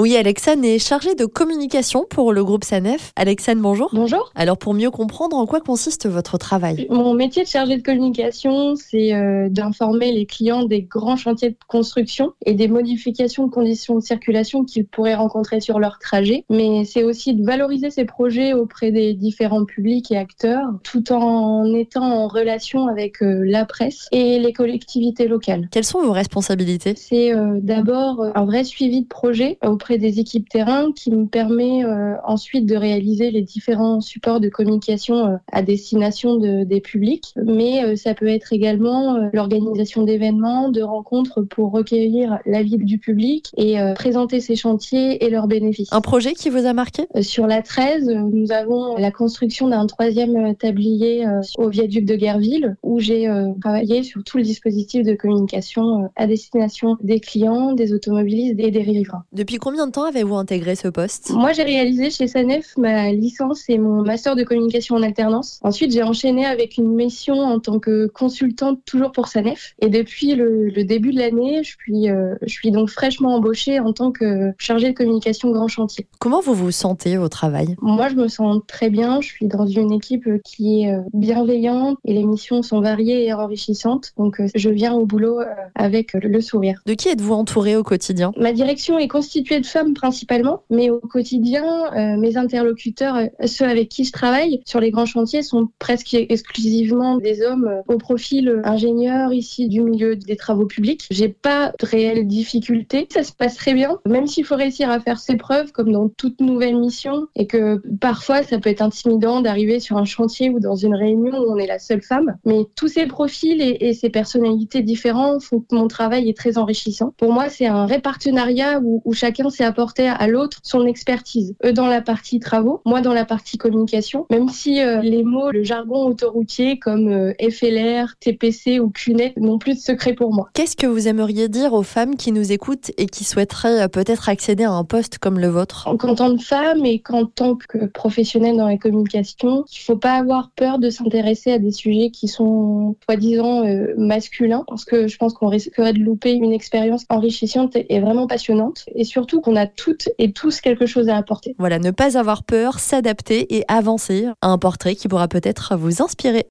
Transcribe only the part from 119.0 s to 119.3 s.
où